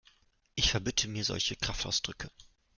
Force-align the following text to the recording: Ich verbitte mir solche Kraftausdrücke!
Ich 0.55 0.71
verbitte 0.71 1.07
mir 1.07 1.23
solche 1.23 1.55
Kraftausdrücke! 1.55 2.31